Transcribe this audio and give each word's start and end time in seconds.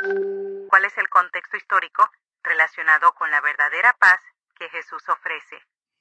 ¿Cuál 0.00 0.84
es 0.84 0.96
el 0.96 1.08
contexto 1.08 1.56
histórico 1.56 2.02
relacionado 2.42 3.12
con 3.18 3.30
la 3.30 3.40
verdadera 3.40 3.94
paz 4.00 4.20
que 4.58 4.68
Jesús 4.68 5.02
ofrece? 5.08 5.56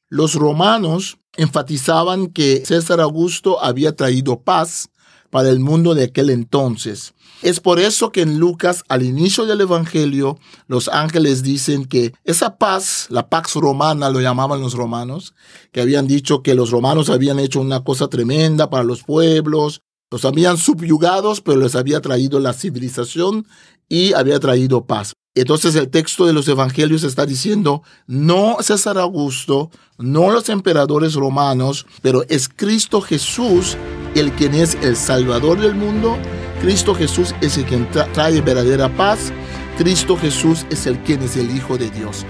Los 0.09 0.35
romanos 0.35 1.19
enfatizaban 1.35 2.27
que 2.27 2.65
César 2.65 3.01
Augusto 3.01 3.61
había 3.63 3.95
traído 3.95 4.41
paz 4.41 4.89
para 5.29 5.49
el 5.49 5.59
mundo 5.59 5.95
de 5.95 6.05
aquel 6.05 6.29
entonces. 6.29 7.13
Es 7.41 7.59
por 7.59 7.79
eso 7.79 8.11
que 8.11 8.21
en 8.21 8.39
Lucas, 8.39 8.83
al 8.89 9.03
inicio 9.03 9.45
del 9.45 9.61
Evangelio, 9.61 10.39
los 10.67 10.87
ángeles 10.87 11.43
dicen 11.43 11.85
que 11.85 12.13
esa 12.23 12.57
paz, 12.57 13.07
la 13.09 13.29
pax 13.29 13.55
romana, 13.55 14.09
lo 14.09 14.19
llamaban 14.21 14.61
los 14.61 14.73
romanos, 14.73 15.35
que 15.71 15.81
habían 15.81 16.07
dicho 16.07 16.41
que 16.41 16.55
los 16.55 16.71
romanos 16.71 17.09
habían 17.09 17.39
hecho 17.39 17.61
una 17.61 17.83
cosa 17.83 18.07
tremenda 18.07 18.69
para 18.69 18.83
los 18.83 19.03
pueblos, 19.03 19.81
los 20.11 20.25
habían 20.25 20.57
subyugados, 20.57 21.41
pero 21.41 21.59
les 21.59 21.75
había 21.75 22.01
traído 22.01 22.39
la 22.39 22.53
civilización 22.53 23.45
y 23.89 24.13
había 24.13 24.39
traído 24.39 24.85
paz. 24.85 25.13
Entonces 25.35 25.75
el 25.75 25.89
texto 25.89 26.25
de 26.25 26.33
los 26.33 26.47
evangelios 26.47 27.03
está 27.03 27.25
diciendo, 27.25 27.83
no 28.07 28.57
César 28.61 28.97
Augusto, 28.97 29.69
no 29.97 30.31
los 30.31 30.49
emperadores 30.49 31.15
romanos, 31.15 31.85
pero 32.01 32.23
es 32.29 32.49
Cristo 32.49 33.01
Jesús 33.01 33.77
el 34.15 34.31
quien 34.31 34.55
es 34.55 34.75
el 34.81 34.95
Salvador 34.95 35.59
del 35.59 35.75
mundo. 35.75 36.17
Cristo 36.61 36.93
Jesús 36.93 37.33
es 37.41 37.57
el 37.57 37.65
quien 37.65 37.89
trae 37.91 38.41
verdadera 38.41 38.89
paz. 38.89 39.31
Cristo 39.77 40.17
Jesús 40.17 40.65
es 40.69 40.87
el 40.87 40.99
quien 40.99 41.21
es 41.21 41.37
el 41.37 41.55
Hijo 41.55 41.77
de 41.77 41.89
Dios. 41.89 42.25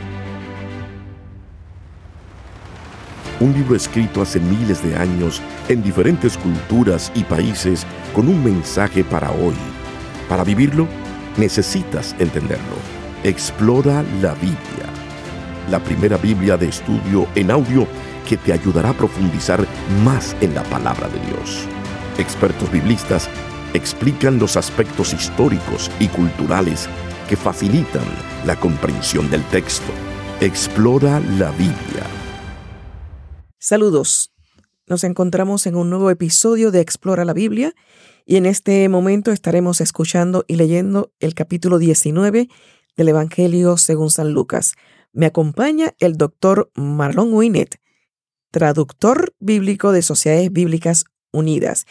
Un 3.40 3.54
libro 3.54 3.76
escrito 3.76 4.22
hace 4.22 4.40
miles 4.40 4.84
de 4.84 4.98
años 4.98 5.42
en 5.70 5.82
diferentes 5.82 6.38
culturas 6.38 7.12
y 7.16 7.24
países 7.24 7.86
con 8.14 8.28
un 8.28 8.44
mensaje 8.44 9.04
para 9.04 9.32
hoy. 9.32 9.56
Para 10.28 10.44
vivirlo, 10.44 10.88
necesitas 11.38 12.16
entenderlo. 12.20 12.76
Explora 13.24 14.04
la 14.22 14.34
Biblia. 14.36 14.88
La 15.70 15.80
primera 15.80 16.18
Biblia 16.18 16.58
de 16.58 16.70
estudio 16.70 17.28
en 17.36 17.52
audio 17.52 17.88
que 18.28 18.38
te 18.38 18.54
ayudará 18.54 18.90
a 18.90 18.94
profundizar 18.94 19.66
más 20.04 20.36
en 20.42 20.56
la 20.56 20.64
palabra 20.64 21.08
de 21.10 21.20
Dios. 21.28 21.66
Expertos 22.18 22.72
biblistas 22.72 23.30
explican 23.74 24.40
los 24.40 24.58
aspectos 24.58 25.14
históricos 25.14 25.92
y 26.00 26.08
culturales 26.08 26.88
que 27.28 27.36
facilitan 27.36 28.04
la 28.46 28.60
comprensión 28.60 29.30
del 29.30 29.44
texto. 29.46 29.92
Explora 30.42 31.20
la 31.38 31.52
Biblia. 31.52 32.06
Saludos. 33.58 34.32
Nos 34.88 35.04
encontramos 35.04 35.68
en 35.68 35.76
un 35.76 35.90
nuevo 35.90 36.10
episodio 36.10 36.72
de 36.72 36.82
Explora 36.82 37.26
la 37.26 37.34
Biblia 37.34 37.76
y 38.26 38.36
en 38.36 38.46
este 38.46 38.88
momento 38.90 39.32
estaremos 39.32 39.82
escuchando 39.82 40.46
y 40.48 40.56
leyendo 40.56 41.12
el 41.20 41.34
capítulo 41.34 41.78
19 41.80 42.50
del 42.96 43.10
Evangelio 43.10 43.78
según 43.78 44.12
San 44.12 44.34
Lucas. 44.34 44.76
Me 45.14 45.26
acompaña 45.26 45.96
el 46.00 46.18
doctor 46.18 46.72
Marlon 46.76 47.34
Winnet, 47.34 47.80
traductor 48.52 49.34
bíblico 49.40 49.92
de 49.92 50.02
Sociedades 50.02 50.52
Bíblicas 50.52 51.06
Unidas. 51.32 51.86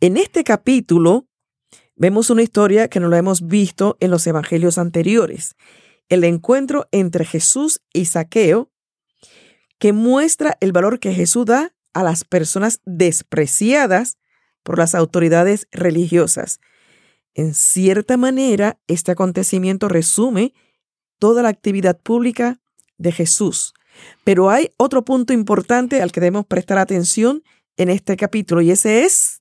En 0.00 0.16
este 0.16 0.44
capítulo 0.44 1.26
vemos 1.96 2.30
una 2.30 2.42
historia 2.42 2.88
que 2.88 3.00
no 3.00 3.08
lo 3.08 3.16
hemos 3.16 3.46
visto 3.46 3.96
en 4.00 4.10
los 4.10 4.26
evangelios 4.26 4.78
anteriores, 4.78 5.56
el 6.08 6.24
encuentro 6.24 6.88
entre 6.92 7.24
Jesús 7.24 7.80
y 7.92 8.06
Saqueo, 8.06 8.70
que 9.78 9.92
muestra 9.92 10.56
el 10.60 10.72
valor 10.72 11.00
que 11.00 11.12
Jesús 11.12 11.46
da 11.46 11.74
a 11.92 12.02
las 12.02 12.24
personas 12.24 12.80
despreciadas 12.84 14.16
por 14.62 14.78
las 14.78 14.94
autoridades 14.94 15.68
religiosas. 15.72 16.60
En 17.34 17.54
cierta 17.54 18.16
manera, 18.16 18.78
este 18.86 19.12
acontecimiento 19.12 19.88
resume 19.88 20.54
toda 21.18 21.42
la 21.42 21.48
actividad 21.48 22.00
pública 22.00 22.60
de 22.98 23.12
Jesús. 23.12 23.74
Pero 24.24 24.50
hay 24.50 24.70
otro 24.76 25.04
punto 25.04 25.32
importante 25.32 26.02
al 26.02 26.12
que 26.12 26.20
debemos 26.20 26.46
prestar 26.46 26.78
atención 26.78 27.42
en 27.76 27.88
este 27.88 28.16
capítulo 28.16 28.60
y 28.60 28.70
ese 28.70 29.04
es... 29.04 29.40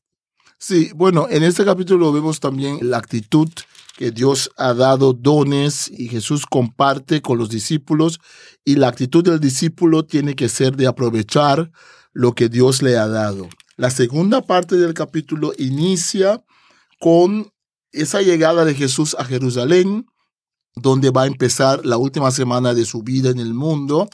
Sí, 0.57 0.91
bueno, 0.95 1.28
en 1.29 1.44
este 1.44 1.66
capítulo 1.66 2.12
vemos 2.12 2.40
también 2.40 2.78
la 2.81 2.97
actitud 2.97 3.50
que 3.97 4.12
Dios 4.12 4.51
ha 4.57 4.74
dado 4.74 5.13
dones 5.13 5.90
y 5.90 6.07
Jesús 6.07 6.45
comparte 6.45 7.22
con 7.22 7.38
los 7.38 7.50
discípulos 7.50 8.19
y 8.63 8.75
la 8.75 8.88
actitud 8.88 9.24
del 9.24 9.40
discípulo 9.40 10.06
tiene 10.06 10.35
que 10.35 10.50
ser 10.50 10.75
de 10.75 10.88
aprovechar 10.88 11.72
lo 12.13 12.34
que 12.34 12.50
Dios 12.50 12.81
le 12.81 12.97
ha 12.97 13.07
dado. 13.07 13.50
La 13.81 13.90
segunda 13.90 14.46
parte 14.46 14.75
del 14.75 14.94
capítulo 14.94 15.53
inicia 15.58 16.46
con 17.00 17.52
esa 17.92 18.22
llegada 18.22 18.64
de 18.64 18.75
Jesús 18.75 19.16
a 19.18 19.25
Jerusalén, 19.25 20.06
donde 20.75 21.09
va 21.09 21.24
a 21.24 21.25
empezar 21.25 21.84
la 21.84 21.97
última 21.97 22.30
semana 22.30 22.75
de 22.75 22.86
su 22.86 23.02
vida 23.02 23.31
en 23.31 23.40
el 23.40 23.56
mundo 23.56 24.08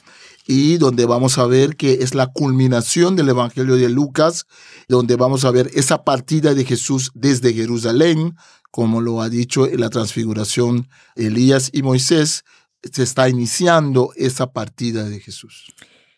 y 0.46 0.78
donde 0.78 1.04
vamos 1.04 1.36
a 1.36 1.44
ver 1.44 1.76
que 1.76 1.98
es 2.00 2.14
la 2.14 2.28
culminación 2.28 3.14
del 3.14 3.28
Evangelio 3.28 3.76
de 3.76 3.90
Lucas, 3.90 4.46
donde 4.88 5.16
vamos 5.16 5.44
a 5.44 5.50
ver 5.50 5.70
esa 5.74 6.02
partida 6.02 6.54
de 6.54 6.64
Jesús 6.64 7.10
desde 7.12 7.52
Jerusalén, 7.52 8.36
como 8.70 9.02
lo 9.02 9.20
ha 9.20 9.28
dicho 9.28 9.66
en 9.66 9.80
la 9.80 9.90
transfiguración 9.90 10.88
Elías 11.14 11.68
y 11.74 11.82
Moisés, 11.82 12.42
se 12.90 13.02
está 13.02 13.28
iniciando 13.28 14.12
esa 14.16 14.50
partida 14.50 15.04
de 15.04 15.20
Jesús. 15.20 15.66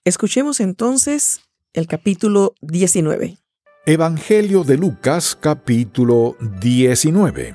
Escuchemos 0.05 0.61
entonces 0.61 1.41
el 1.73 1.89
capítulo 1.89 2.55
19. 2.61 3.40
Evangelio 3.87 4.63
de 4.63 4.77
Lucas 4.77 5.39
capítulo 5.41 6.37
19. 6.61 7.55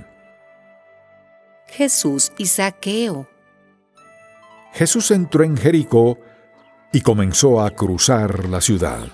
Jesús 1.67 2.31
y 2.39 2.47
Saqueo. 2.47 3.27
Jesús 4.73 5.11
entró 5.11 5.43
en 5.43 5.55
Jericó 5.55 6.17
y 6.91 7.01
comenzó 7.01 7.61
a 7.61 7.69
cruzar 7.69 8.49
la 8.49 8.59
ciudad. 8.59 9.07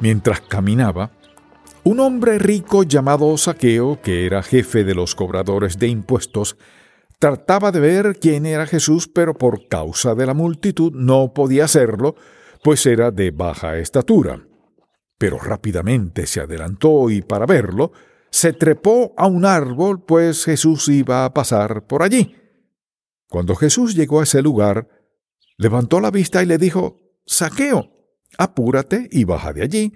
Mientras 0.00 0.42
caminaba, 0.42 1.12
un 1.82 1.98
hombre 1.98 2.38
rico 2.38 2.82
llamado 2.82 3.34
Saqueo, 3.38 4.02
que 4.02 4.26
era 4.26 4.42
jefe 4.42 4.84
de 4.84 4.94
los 4.94 5.14
cobradores 5.14 5.78
de 5.78 5.88
impuestos, 5.88 6.58
trataba 7.18 7.72
de 7.72 7.80
ver 7.80 8.18
quién 8.20 8.44
era 8.44 8.66
Jesús, 8.66 9.08
pero 9.08 9.32
por 9.32 9.66
causa 9.66 10.14
de 10.14 10.26
la 10.26 10.34
multitud 10.34 10.92
no 10.92 11.32
podía 11.32 11.64
hacerlo, 11.64 12.16
pues 12.62 12.84
era 12.84 13.10
de 13.10 13.30
baja 13.30 13.78
estatura. 13.78 14.42
Pero 15.18 15.38
rápidamente 15.38 16.26
se 16.26 16.40
adelantó 16.40 17.10
y 17.10 17.22
para 17.22 17.44
verlo, 17.44 17.92
se 18.30 18.52
trepó 18.52 19.14
a 19.16 19.26
un 19.26 19.44
árbol, 19.44 20.04
pues 20.04 20.44
Jesús 20.44 20.88
iba 20.88 21.24
a 21.24 21.34
pasar 21.34 21.86
por 21.86 22.02
allí. 22.02 22.36
Cuando 23.28 23.56
Jesús 23.56 23.94
llegó 23.94 24.20
a 24.20 24.22
ese 24.22 24.42
lugar, 24.42 24.88
levantó 25.56 26.00
la 26.00 26.10
vista 26.10 26.42
y 26.42 26.46
le 26.46 26.56
dijo, 26.56 27.00
Saqueo, 27.26 27.90
apúrate 28.38 29.08
y 29.10 29.24
baja 29.24 29.52
de 29.52 29.62
allí, 29.62 29.92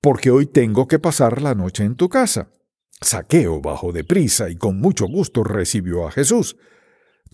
porque 0.00 0.30
hoy 0.30 0.46
tengo 0.46 0.86
que 0.86 0.98
pasar 0.98 1.42
la 1.42 1.54
noche 1.54 1.84
en 1.84 1.96
tu 1.96 2.08
casa. 2.08 2.52
Saqueo 3.00 3.60
bajó 3.60 3.92
deprisa 3.92 4.48
y 4.50 4.56
con 4.56 4.78
mucho 4.78 5.06
gusto 5.06 5.42
recibió 5.42 6.06
a 6.06 6.12
Jesús. 6.12 6.56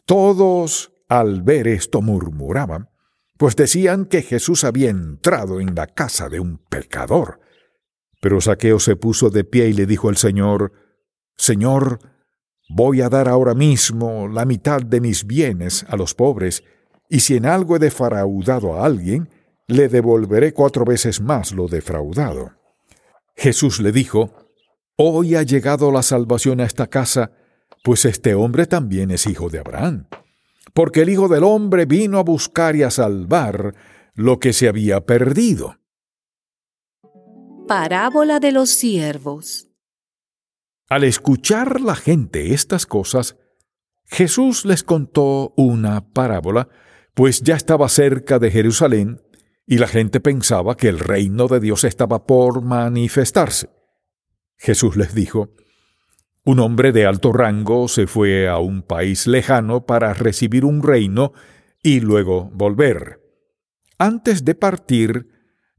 Todos, 0.07 0.93
al 1.09 1.43
ver 1.43 1.69
esto, 1.69 2.03
murmuraban, 2.03 2.89
pues 3.43 3.57
decían 3.57 4.05
que 4.05 4.23
Jesús 4.23 4.63
había 4.63 4.89
entrado 4.89 5.61
en 5.61 5.75
la 5.75 5.89
casa 5.89 6.29
de 6.29 6.39
un 6.39 6.59
pecador. 6.59 7.41
Pero 8.21 8.41
Saqueo 8.41 8.79
se 8.79 8.95
puso 8.95 9.31
de 9.31 9.43
pie 9.43 9.67
y 9.67 9.73
le 9.73 9.85
dijo 9.85 10.09
al 10.09 10.17
Señor, 10.17 10.71
Señor, 11.37 11.99
voy 12.69 13.01
a 13.01 13.09
dar 13.09 13.29
ahora 13.29 13.55
mismo 13.55 14.29
la 14.29 14.45
mitad 14.45 14.81
de 14.81 15.01
mis 15.01 15.27
bienes 15.27 15.85
a 15.89 15.97
los 15.97 16.15
pobres, 16.15 16.63
y 17.09 17.19
si 17.19 17.35
en 17.35 17.47
algo 17.47 17.75
he 17.75 17.79
defraudado 17.81 18.75
a 18.75 18.87
alguien, 18.87 19.29
le 19.67 19.89
devolveré 19.89 20.53
cuatro 20.53 20.85
veces 20.85 21.21
más 21.21 21.51
lo 21.51 21.67
defraudado. 21.67 22.53
Jesús 23.35 23.81
le 23.81 23.91
dijo, 23.91 24.33
Hoy 24.97 25.35
ha 25.35 25.43
llegado 25.43 25.91
la 25.91 26.05
salvación 26.05 26.61
a 26.61 26.65
esta 26.65 26.87
casa, 26.87 27.33
pues 27.83 28.05
este 28.05 28.37
hombre 28.37 28.67
también 28.67 29.11
es 29.11 29.27
hijo 29.27 29.51
de 29.51 29.59
Abraham, 29.59 30.07
porque 30.75 31.03
el 31.03 31.11
Hijo 31.11 31.29
del 31.29 31.45
Hombre 31.45 31.87
vino 31.87 32.19
a 32.19 32.23
buscar 32.23 32.77
y 32.77 32.83
a 32.83 32.91
salvar 32.91 33.75
lo 34.15 34.39
que 34.39 34.53
se 34.53 34.69
había 34.69 35.05
perdido. 35.05 35.79
Parábola 37.67 38.41
de 38.41 38.53
los 38.53 38.71
siervos. 38.71 39.69
Al 40.89 41.05
escuchar 41.05 41.81
la 41.81 41.95
gente 41.95 42.53
estas 42.53 42.87
cosas, 42.87 43.37
Jesús 44.05 44.67
les 44.67 44.83
contó 44.83 45.55
una 45.57 46.13
parábola, 46.13 46.69
pues 47.15 47.43
ya 47.43 47.57
estaba 47.57 47.89
cerca 47.89 48.39
de 48.39 48.51
Jerusalén 48.51 49.23
y 49.67 49.79
la 49.79 49.89
gente 49.89 50.21
pensaba 50.21 50.77
que 50.77 50.89
el 50.89 50.99
reino 50.99 51.49
de 51.49 51.61
Dios 51.61 51.85
estaba 51.85 52.27
por 52.27 52.63
manifestarse. 52.63 53.71
Jesús 54.59 54.97
les 54.97 55.15
dijo, 55.15 55.51
un 56.45 56.61
hombre 56.61 56.93
de 56.93 57.07
alto 57.07 57.33
rango 57.33 57.89
se 57.89 58.07
fue 58.07 58.49
a 58.49 58.59
un 58.59 58.83
país 58.83 59.27
lejano 59.27 59.87
para 59.87 60.15
recibir 60.15 60.65
un 60.65 60.83
reino 60.83 61.33
y 61.83 62.01
luego 62.01 62.51
volver. 62.53 63.21
Antes 63.99 64.45
de 64.45 64.55
partir, 64.55 65.29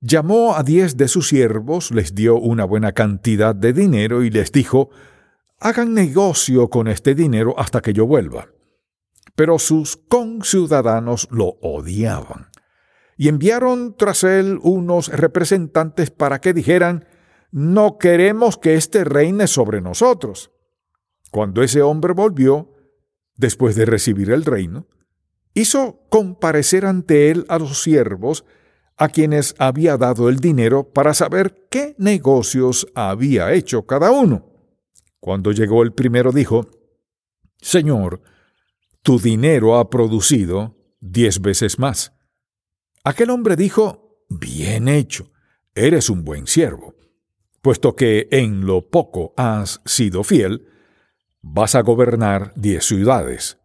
Llamó 0.06 0.58
a 0.58 0.64
diez 0.64 0.98
de 0.98 1.08
sus 1.08 1.30
siervos, 1.30 1.92
les 1.92 2.14
dio 2.14 2.36
una 2.36 2.66
buena 2.66 2.92
cantidad 2.92 3.56
de 3.56 3.72
dinero 3.72 4.26
y 4.26 4.30
les 4.30 4.52
dijo, 4.52 4.90
hagan 5.62 5.94
negocio 5.94 6.70
con 6.70 6.90
este 6.90 7.16
dinero 7.16 7.56
hasta 7.58 7.80
que 7.80 7.94
yo 7.94 8.06
vuelva. 8.06 8.50
Pero 9.34 9.60
sus 9.60 9.96
conciudadanos 9.96 11.30
lo 11.32 11.56
odiaban 11.62 12.50
y 13.16 13.30
enviaron 13.30 13.96
tras 13.96 14.26
él 14.26 14.60
unos 14.62 15.08
representantes 15.08 16.12
para 16.12 16.42
que 16.42 16.52
dijeran, 16.52 17.06
no 17.54 17.98
queremos 17.98 18.58
que 18.58 18.76
éste 18.76 19.06
reine 19.06 19.48
sobre 19.48 19.80
nosotros. 19.80 20.52
Cuando 21.34 21.64
ese 21.64 21.82
hombre 21.82 22.14
volvió, 22.14 22.72
después 23.38 23.76
de 23.76 23.86
recibir 23.86 24.30
el 24.30 24.46
reino, 24.46 24.86
hizo 25.56 26.06
comparecer 26.10 26.86
ante 26.86 27.32
él 27.32 27.48
a 27.50 27.58
los 27.58 27.82
siervos 27.82 28.46
a 28.98 29.10
quienes 29.10 29.56
había 29.58 29.98
dado 29.98 30.30
el 30.30 30.38
dinero 30.38 30.94
para 30.94 31.16
saber 31.16 31.66
qué 31.72 31.96
negocios 31.98 32.86
había 32.94 33.52
hecho 33.52 33.88
cada 33.88 34.12
uno. 34.12 34.46
Cuando 35.20 35.52
llegó 35.52 35.82
el 35.82 35.94
primero 35.94 36.32
dijo, 36.32 36.68
Señor, 37.60 38.22
tu 39.02 39.18
dinero 39.18 39.80
ha 39.80 39.90
producido 39.90 40.78
diez 41.00 41.42
veces 41.42 41.80
más. 41.80 42.14
Aquel 43.04 43.32
hombre 43.32 43.56
dijo, 43.56 44.20
Bien 44.30 44.88
hecho, 44.88 45.32
eres 45.74 46.12
un 46.12 46.26
buen 46.26 46.46
siervo. 46.46 46.94
Puesto 47.64 47.96
que 47.96 48.28
en 48.30 48.68
lo 48.68 48.88
poco 48.88 49.34
has 49.36 49.82
sido 49.84 50.24
fiel, 50.24 50.68
vas 51.44 51.76
a 51.76 51.82
gobernar 51.82 52.52
diez 52.56 52.86
ciudades. 52.86 53.60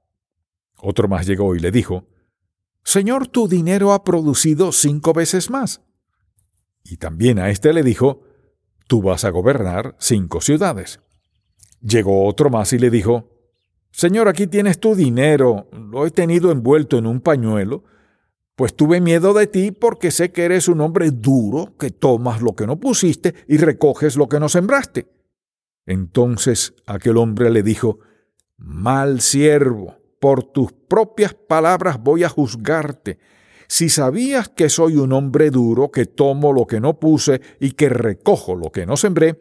Otro 0.77 1.09
más 1.09 1.27
llegó 1.27 1.57
y 1.57 1.61
le 1.61 1.71
dijo, 1.71 2.05
Señor, 2.85 3.27
tu 3.27 3.49
dinero 3.49 3.95
ha 3.95 4.05
producido 4.05 4.73
cinco 4.73 5.15
veces 5.15 5.49
más. 5.49 5.81
Y 6.85 6.99
también 6.99 7.39
a 7.39 7.49
éste 7.49 7.73
le 7.73 7.83
dijo, 7.83 8.29
Tú 8.89 9.03
vas 9.03 9.25
a 9.25 9.31
gobernar 9.31 9.95
cinco 9.99 10.41
ciudades. 10.41 11.01
Llegó 11.83 12.25
otro 12.25 12.49
más 12.49 12.73
y 12.73 12.79
le 12.79 12.89
dijo, 12.89 13.29
Señor, 13.93 14.29
aquí 14.29 14.47
tienes 14.47 14.81
tu 14.81 14.95
dinero, 14.95 15.69
lo 15.73 16.07
he 16.07 16.11
tenido 16.11 16.51
envuelto 16.51 16.97
en 16.97 17.07
un 17.07 17.21
pañuelo, 17.21 17.85
pues 18.57 18.75
tuve 18.75 19.03
miedo 19.03 19.35
de 19.35 19.47
ti 19.47 19.73
porque 19.73 20.11
sé 20.11 20.33
que 20.33 20.45
eres 20.45 20.69
un 20.69 20.81
hombre 20.81 21.11
duro, 21.11 21.77
que 21.79 21.91
tomas 21.91 22.41
lo 22.41 22.57
que 22.57 22.67
no 22.67 22.81
pusiste 22.81 23.35
y 23.47 23.59
recoges 23.59 24.17
lo 24.17 24.27
que 24.27 24.41
no 24.41 24.49
sembraste. 24.49 25.07
Entonces 25.89 26.75
aquel 26.85 27.17
hombre 27.17 27.49
le 27.51 27.63
dijo, 27.63 27.99
Mal 28.59 29.23
siervo, 29.23 29.97
por 30.21 30.45
tus 30.45 30.71
propias 30.73 31.33
palabras 31.33 31.99
voy 31.99 32.25
a 32.25 32.29
juzgarte. 32.29 33.19
Si 33.69 33.89
sabías 33.89 34.51
que 34.51 34.69
soy 34.69 34.97
un 34.97 35.15
hombre 35.15 35.51
duro, 35.51 35.91
que 35.91 36.05
tomo 36.05 36.53
lo 36.53 36.67
que 36.67 36.79
no 36.79 37.01
puse 37.01 37.41
y 37.59 37.71
que 37.71 37.89
recojo 37.89 38.55
lo 38.55 38.71
que 38.71 38.85
no 38.85 38.99
sembré, 38.99 39.41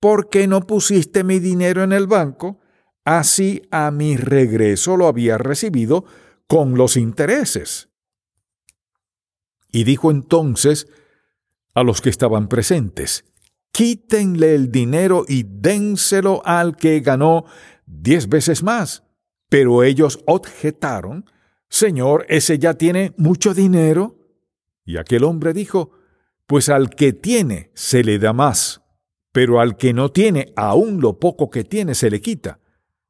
¿por 0.00 0.28
qué 0.28 0.48
no 0.48 0.66
pusiste 0.66 1.22
mi 1.22 1.38
dinero 1.38 1.84
en 1.84 1.92
el 1.92 2.08
banco? 2.08 2.58
Así 3.04 3.62
a 3.70 3.92
mi 3.92 4.16
regreso 4.16 4.96
lo 4.96 5.06
había 5.06 5.38
recibido 5.38 6.04
con 6.48 6.76
los 6.76 6.96
intereses. 6.96 7.90
Y 9.70 9.84
dijo 9.84 10.10
entonces 10.10 10.88
a 11.74 11.84
los 11.84 12.00
que 12.00 12.10
estaban 12.10 12.48
presentes, 12.48 13.24
quítenle 13.76 14.54
el 14.54 14.72
dinero 14.72 15.26
y 15.28 15.42
dénselo 15.46 16.40
al 16.46 16.76
que 16.76 17.00
ganó 17.00 17.44
diez 17.84 18.26
veces 18.26 18.62
más. 18.62 19.04
Pero 19.50 19.82
ellos 19.82 20.20
objetaron, 20.24 21.26
Señor, 21.68 22.24
ese 22.30 22.58
ya 22.58 22.72
tiene 22.72 23.12
mucho 23.18 23.52
dinero. 23.52 24.16
Y 24.86 24.96
aquel 24.96 25.24
hombre 25.24 25.52
dijo, 25.52 25.90
Pues 26.46 26.70
al 26.70 26.88
que 26.88 27.12
tiene 27.12 27.70
se 27.74 28.02
le 28.02 28.18
da 28.18 28.32
más, 28.32 28.80
pero 29.30 29.60
al 29.60 29.76
que 29.76 29.92
no 29.92 30.10
tiene, 30.10 30.54
aún 30.56 31.02
lo 31.02 31.18
poco 31.18 31.50
que 31.50 31.62
tiene 31.62 31.94
se 31.94 32.08
le 32.08 32.22
quita. 32.22 32.60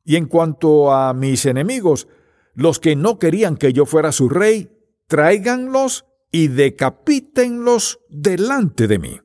Y 0.04 0.16
en 0.16 0.26
cuanto 0.26 0.92
a 0.92 1.14
mis 1.14 1.46
enemigos, 1.46 2.08
los 2.54 2.80
que 2.80 2.96
no 2.96 3.20
querían 3.20 3.56
que 3.56 3.72
yo 3.72 3.86
fuera 3.86 4.10
su 4.10 4.28
rey, 4.28 4.68
tráiganlos 5.06 6.06
y 6.32 6.48
decapítenlos 6.48 8.00
delante 8.08 8.88
de 8.88 8.98
mí. 8.98 9.20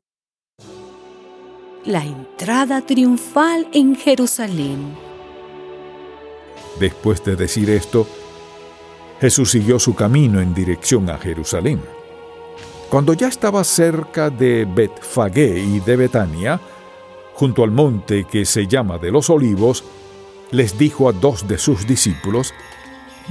La 1.84 2.04
entrada 2.04 2.80
triunfal 2.80 3.66
en 3.72 3.96
Jerusalén. 3.96 4.96
Después 6.78 7.24
de 7.24 7.34
decir 7.34 7.68
esto, 7.70 8.06
Jesús 9.20 9.50
siguió 9.50 9.80
su 9.80 9.92
camino 9.92 10.40
en 10.40 10.54
dirección 10.54 11.10
a 11.10 11.18
Jerusalén. 11.18 11.80
Cuando 12.88 13.14
ya 13.14 13.26
estaba 13.26 13.64
cerca 13.64 14.30
de 14.30 14.64
Betfagé 14.64 15.58
y 15.58 15.80
de 15.80 15.96
Betania, 15.96 16.60
junto 17.34 17.64
al 17.64 17.72
monte 17.72 18.26
que 18.30 18.44
se 18.44 18.68
llama 18.68 18.98
de 18.98 19.10
los 19.10 19.28
olivos, 19.28 19.82
les 20.52 20.78
dijo 20.78 21.08
a 21.08 21.12
dos 21.12 21.48
de 21.48 21.58
sus 21.58 21.84
discípulos, 21.84 22.54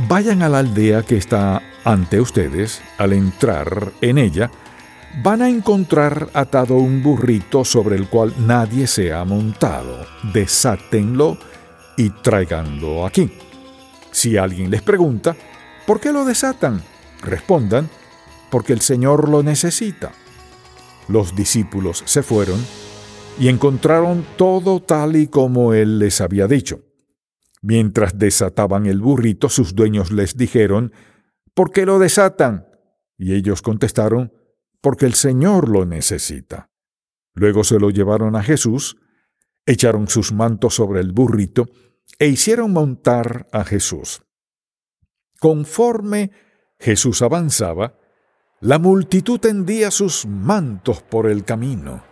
Vayan 0.09 0.41
a 0.41 0.49
la 0.49 0.59
aldea 0.59 1.03
que 1.03 1.15
está 1.15 1.61
ante 1.85 2.19
ustedes, 2.19 2.81
al 2.97 3.13
entrar 3.13 3.93
en 4.01 4.17
ella, 4.17 4.51
van 5.23 5.41
a 5.41 5.49
encontrar 5.49 6.29
atado 6.33 6.77
un 6.77 7.03
burrito 7.03 7.65
sobre 7.65 7.95
el 7.95 8.07
cual 8.07 8.33
nadie 8.39 8.87
se 8.87 9.13
ha 9.13 9.23
montado. 9.25 10.05
Desátenlo 10.33 11.37
y 11.97 12.09
tráiganlo 12.09 13.05
aquí. 13.05 13.29
Si 14.11 14.37
alguien 14.37 14.69
les 14.71 14.81
pregunta, 14.81 15.35
¿por 15.85 15.99
qué 15.99 16.11
lo 16.11 16.25
desatan? 16.25 16.81
Respondan, 17.21 17.89
porque 18.49 18.73
el 18.73 18.81
Señor 18.81 19.29
lo 19.29 19.43
necesita. 19.43 20.11
Los 21.07 21.35
discípulos 21.35 22.03
se 22.05 22.23
fueron 22.23 22.59
y 23.39 23.47
encontraron 23.47 24.25
todo 24.37 24.81
tal 24.81 25.15
y 25.15 25.27
como 25.27 25.73
Él 25.73 25.99
les 25.99 26.21
había 26.21 26.47
dicho. 26.47 26.81
Mientras 27.61 28.17
desataban 28.17 28.85
el 28.87 28.99
burrito, 28.99 29.47
sus 29.49 29.75
dueños 29.75 30.11
les 30.11 30.35
dijeron, 30.35 30.93
¿por 31.53 31.71
qué 31.71 31.85
lo 31.85 31.99
desatan? 31.99 32.65
Y 33.17 33.35
ellos 33.35 33.61
contestaron, 33.61 34.33
porque 34.81 35.05
el 35.05 35.13
Señor 35.13 35.69
lo 35.69 35.85
necesita. 35.85 36.69
Luego 37.33 37.63
se 37.63 37.79
lo 37.79 37.91
llevaron 37.91 38.35
a 38.35 38.43
Jesús, 38.43 38.97
echaron 39.65 40.07
sus 40.07 40.33
mantos 40.33 40.75
sobre 40.75 40.99
el 40.99 41.13
burrito 41.13 41.69
e 42.19 42.27
hicieron 42.27 42.73
montar 42.73 43.47
a 43.51 43.63
Jesús. 43.63 44.23
Conforme 45.39 46.31
Jesús 46.79 47.21
avanzaba, 47.21 47.97
la 48.59 48.79
multitud 48.79 49.39
tendía 49.39 49.89
sus 49.91 50.25
mantos 50.25 51.01
por 51.01 51.27
el 51.27 51.45
camino. 51.45 52.03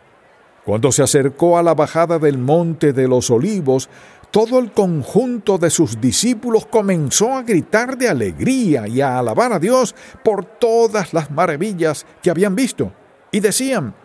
Cuando 0.66 0.92
se 0.92 1.04
acercó 1.04 1.58
a 1.58 1.64
la 1.64 1.74
bajada 1.74 2.20
del 2.20 2.38
monte 2.38 2.94
de 2.94 3.08
los 3.08 3.30
olivos, 3.30 3.90
todo 4.32 4.60
el 4.60 4.72
conjunto 4.72 5.58
de 5.58 5.70
sus 5.70 6.00
discípulos 6.00 6.66
comenzó 6.68 7.34
a 7.34 7.44
gritar 7.44 7.98
de 7.98 8.10
alegría 8.10 8.88
y 8.88 9.02
a 9.02 9.18
alabar 9.18 9.54
a 9.54 9.60
Dios 9.60 9.96
por 10.24 10.46
todas 10.46 11.14
las 11.14 11.32
maravillas 11.32 12.06
que 12.22 12.30
habían 12.30 12.56
visto. 12.56 12.94
Y 13.32 13.40
decían, 13.40 13.96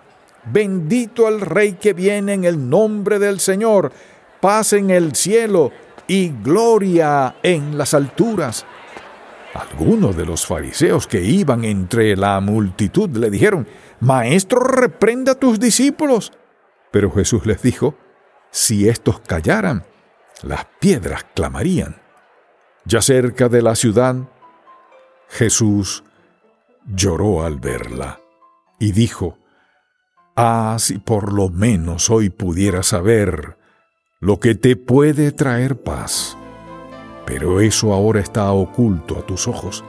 bendito 0.51 1.29
el 1.29 1.41
Rey 1.41 1.75
que 1.75 1.93
viene 1.93 2.35
en 2.35 2.45
el 2.45 2.69
nombre 2.69 3.19
del 3.19 3.41
Señor, 3.41 3.93
paz 4.41 4.73
en 4.73 4.91
el 4.91 5.15
cielo 5.15 5.73
y 6.07 6.31
gloria 6.43 7.37
en 7.43 7.77
las 7.77 7.95
alturas. 7.95 8.65
Algunos 9.55 10.17
de 10.17 10.27
los 10.27 10.47
fariseos 10.47 11.07
que 11.07 11.23
iban 11.23 11.65
entre 11.65 12.17
la 12.17 12.41
multitud 12.41 13.09
le 13.17 13.31
dijeron, 13.31 13.69
Maestro, 14.01 14.61
reprenda 14.61 15.33
a 15.33 15.39
tus 15.39 15.61
discípulos. 15.61 16.33
Pero 16.91 17.11
Jesús 17.13 17.47
les 17.47 17.63
dijo, 17.63 17.97
si 18.51 18.89
estos 18.89 19.21
callaran, 19.21 19.85
las 20.43 20.67
piedras 20.81 21.25
clamarían. 21.35 21.97
Ya 22.85 23.01
cerca 23.01 23.49
de 23.49 23.63
la 23.63 23.75
ciudad, 23.75 24.17
Jesús 25.29 26.05
lloró 26.87 27.45
al 27.45 27.59
verla 27.59 28.21
y 28.79 28.93
dijo, 28.93 29.39
Ah, 30.37 30.77
si 30.81 30.99
por 30.99 31.33
lo 31.33 31.49
menos 31.49 32.11
hoy 32.11 32.29
pudiera 32.29 32.83
saber 32.83 33.57
lo 34.19 34.41
que 34.41 34.57
te 34.57 34.75
puede 34.75 35.31
traer 35.31 35.81
paz. 35.81 36.37
Pero 37.25 37.61
eso 37.61 37.95
ahora 37.95 38.21
está 38.21 38.51
oculto 38.51 39.17
a 39.17 39.25
tus 39.25 39.47
ojos, 39.47 39.85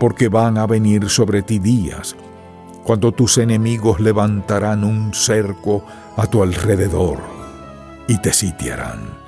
porque 0.00 0.28
van 0.28 0.58
a 0.58 0.66
venir 0.66 1.08
sobre 1.08 1.42
ti 1.42 1.60
días 1.60 2.16
cuando 2.84 3.12
tus 3.12 3.38
enemigos 3.38 4.00
levantarán 4.00 4.84
un 4.84 5.14
cerco 5.14 5.86
a 6.16 6.26
tu 6.26 6.42
alrededor 6.42 7.18
y 8.08 8.20
te 8.20 8.32
sitiarán 8.32 9.23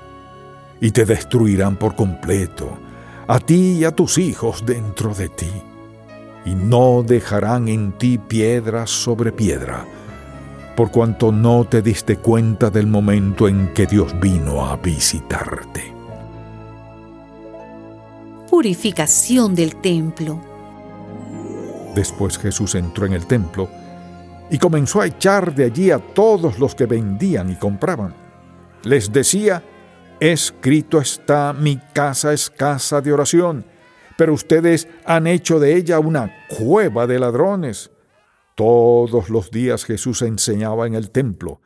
y 0.81 0.91
te 0.91 1.05
destruirán 1.05 1.77
por 1.77 1.95
completo, 1.97 2.79
a 3.27 3.39
ti 3.39 3.79
y 3.79 3.85
a 3.85 3.91
tus 3.91 4.19
hijos 4.19 4.65
dentro 4.65 5.15
de 5.15 5.29
ti, 5.29 5.51
y 6.45 6.55
no 6.55 7.03
dejarán 7.03 7.69
en 7.69 7.93
ti 7.93 8.19
piedra 8.19 8.87
sobre 8.87 9.33
piedra, 9.33 9.85
por 10.77 10.91
cuanto 10.91 11.33
no 11.33 11.65
te 11.65 11.83
diste 11.83 12.19
cuenta 12.19 12.71
del 12.71 12.87
momento 12.87 13.49
en 13.49 13.73
que 13.73 13.87
Dios 13.87 14.19
vino 14.21 14.67
a 14.67 14.77
visitarte. 14.77 15.95
Purificación 18.51 19.55
del 19.55 19.77
templo. 19.77 20.39
Después 21.95 22.39
Jesús 22.39 22.75
entró 22.75 23.07
en 23.07 23.15
el 23.15 23.27
templo 23.27 23.69
y 24.51 24.59
comenzó 24.59 25.01
a 25.01 25.07
echar 25.07 25.55
de 25.55 25.65
allí 25.65 25.91
a 25.91 25.99
todos 25.99 26.59
los 26.59 26.75
que 26.75 26.87
vendían 26.87 27.51
y 27.51 27.57
compraban. 27.57 28.15
Les 28.85 29.13
decía, 29.13 29.63
escrito 30.21 30.99
está, 31.01 31.53
mi 31.53 31.79
casa 31.93 32.33
es 32.33 32.51
casa 32.51 33.01
de 33.01 33.13
oración, 33.13 33.65
pero 34.17 34.33
ustedes 34.33 34.89
han 35.05 35.27
hecho 35.27 35.61
de 35.61 35.77
ella 35.77 35.99
una 35.99 36.35
cueva 36.49 37.07
de 37.07 37.19
ladrones. 37.19 37.91
Todos 38.55 39.29
los 39.29 39.51
días 39.51 39.85
Jesús 39.85 40.23
enseñaba 40.23 40.87
en 40.87 40.95
el 40.95 41.11
templo, 41.11 41.61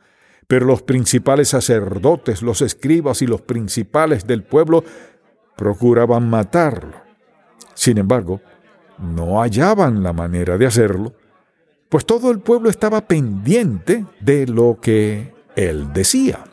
pero 0.47 0.65
los 0.65 0.81
principales 0.81 1.49
sacerdotes, 1.49 2.41
los 2.41 2.61
escribas 2.61 3.21
y 3.21 3.27
los 3.27 3.41
principales 3.41 4.27
del 4.27 4.43
pueblo 4.43 4.83
procuraban 5.55 6.29
matarlo. 6.29 6.97
Sin 7.73 7.97
embargo, 7.97 8.41
no 8.99 9.41
hallaban 9.41 10.03
la 10.03 10.11
manera 10.11 10.57
de 10.57 10.65
hacerlo, 10.65 11.13
pues 11.87 12.05
todo 12.05 12.31
el 12.31 12.39
pueblo 12.39 12.69
estaba 12.69 13.01
pendiente 13.01 14.05
de 14.19 14.47
lo 14.47 14.79
que 14.81 15.33
él 15.55 15.93
decía. 15.93 16.43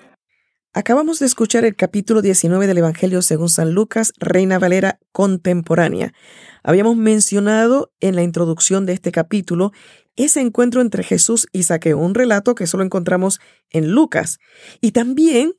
Acabamos 0.79 1.19
de 1.19 1.27
escuchar 1.27 1.65
el 1.65 1.75
capítulo 1.75 2.23
19 2.23 2.69
del 2.69 2.79
Evangelio 2.79 3.21
según 3.21 3.49
San 3.49 3.73
Lucas, 3.73 4.13
Reina 4.19 4.61
Valera 4.61 5.01
contemporánea. 5.11 6.15
Habíamos 6.63 6.97
mencionado 6.97 7.91
en 7.99 8.15
la 8.15 8.23
introducción 8.23 8.87
de 8.87 8.93
este 8.93 9.11
capítulo 9.11 9.73
ese 10.15 10.41
encuentro 10.41 10.81
entre 10.81 11.03
Jesús 11.03 11.49
y 11.51 11.65
Saqueo, 11.65 11.99
un 11.99 12.15
relato 12.15 12.55
que 12.55 12.69
solo 12.69 12.85
encontramos 12.85 13.41
en 13.71 13.91
Lucas. 13.91 14.39
Y 14.81 14.93
también 14.93 15.55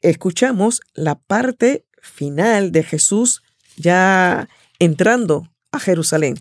escuchamos 0.00 0.80
la 0.94 1.16
parte 1.16 1.84
final 2.00 2.72
de 2.72 2.84
Jesús 2.84 3.42
ya 3.76 4.48
entrando 4.78 5.46
a 5.72 5.78
Jerusalén. 5.78 6.38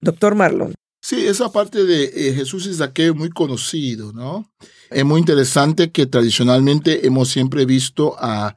Doctor 0.00 0.36
Marlon. 0.36 0.72
Sí, 1.02 1.26
esa 1.26 1.50
parte 1.50 1.84
de 1.84 2.04
eh, 2.04 2.34
Jesús 2.34 2.66
y 2.66 2.74
Saqueo 2.74 3.12
es 3.12 3.18
muy 3.18 3.30
conocido, 3.30 4.12
¿no? 4.12 4.50
Es 4.90 5.04
muy 5.04 5.18
interesante 5.18 5.90
que 5.90 6.04
tradicionalmente 6.04 7.06
hemos 7.06 7.30
siempre 7.30 7.64
visto 7.64 8.16
a 8.18 8.56